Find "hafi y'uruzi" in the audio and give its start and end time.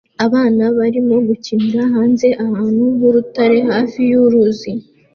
3.69-4.71